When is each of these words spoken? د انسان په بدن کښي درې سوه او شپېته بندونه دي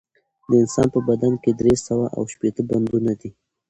د 0.49 0.51
انسان 0.63 0.87
په 0.93 0.99
بدن 1.09 1.33
کښي 1.43 1.51
درې 1.59 1.73
سوه 1.87 2.05
او 2.15 2.23
شپېته 2.33 2.61
بندونه 2.69 3.13
دي 3.21 3.29